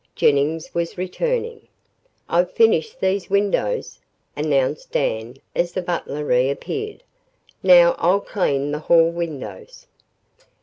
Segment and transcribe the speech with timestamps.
[0.15, 1.67] Jennings was returning.
[2.27, 3.99] "I've finished these windows,"
[4.35, 7.03] announced Dan as the butler reappeared.
[7.61, 9.85] "Now, I'll clean the hall windows."